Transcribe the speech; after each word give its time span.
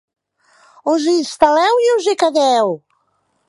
Us 0.93 1.05
instal·leu 1.11 1.85
i 1.89 1.93
us 1.99 2.11
hi 2.13 2.19
quedeu. 2.25 2.77